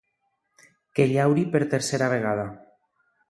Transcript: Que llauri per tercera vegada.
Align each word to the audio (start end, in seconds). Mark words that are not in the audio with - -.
Que 0.99 1.05
llauri 1.11 1.45
per 1.57 1.63
tercera 1.75 2.09
vegada. 2.17 2.47